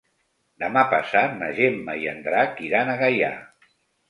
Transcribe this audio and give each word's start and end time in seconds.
Demà 0.63 0.81
passat 0.93 1.35
na 1.41 1.49
Gemma 1.59 1.95
i 2.05 2.09
en 2.13 2.25
Drac 2.29 2.65
iran 2.71 2.91
a 2.91 2.97
Gaià. 3.05 3.31